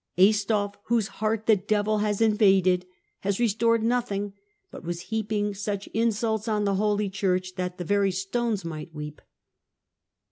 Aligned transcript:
Aistulf, 0.17 0.73
"whose 0.85 1.09
heart 1.21 1.45
the 1.45 1.55
devil 1.55 1.99
has 1.99 2.21
invaded," 2.21 2.87
has 3.19 3.39
restored 3.39 3.83
nothing, 3.83 4.33
but 4.71 4.83
was 4.83 4.99
heaping 5.13 5.53
such 5.53 5.85
insults 5.93 6.47
on 6.47 6.65
the 6.65 6.73
Holy 6.73 7.07
Church 7.07 7.53
that 7.53 7.77
the 7.77 7.85
very 7.85 8.09
stones 8.09 8.65
might 8.65 8.91
weep. 8.95 9.21